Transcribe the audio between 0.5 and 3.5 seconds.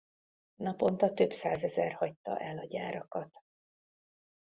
Naponta több százezer hagyta el a gyárakat.